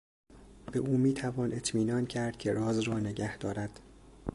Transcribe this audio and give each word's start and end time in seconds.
به 0.71 0.79
او 0.79 0.97
میتوان 0.97 1.53
اطمینان 1.53 2.05
کرد 2.05 2.37
که 2.37 2.51
راز 2.53 2.79
را 2.79 2.99
نگه 2.99 3.37
دارد. 3.37 3.79